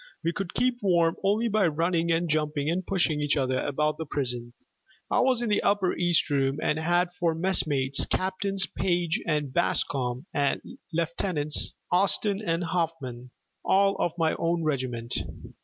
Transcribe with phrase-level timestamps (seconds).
[0.23, 4.07] We could keep warm only by running and jumping and pushing each other about the
[4.07, 4.53] prison.
[5.11, 10.25] I was in the upper east room, and had for messmates Captains Page and Bascom
[10.33, 10.59] and
[10.91, 13.29] Lieutenants Austin and Hoffman,
[13.63, 15.13] all of my own regiment.